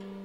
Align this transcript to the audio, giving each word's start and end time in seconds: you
you 0.00 0.17